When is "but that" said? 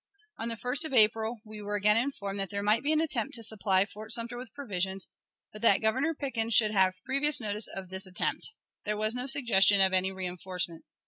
5.53-5.79